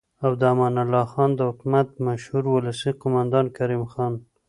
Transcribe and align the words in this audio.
او 0.25 0.31
د 0.41 0.41
امان 0.53 0.75
الله 0.83 1.05
خان 1.11 1.29
د 1.35 1.41
حکومت 1.49 1.87
مشهور 2.07 2.43
ولسي 2.49 2.91
قوماندان 3.01 3.45
کریم 3.57 3.83
خان 3.91 4.13